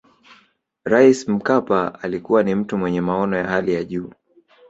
[0.83, 4.13] rais mkapa alikuwa ni mtu mwenye maono ya hali ya juu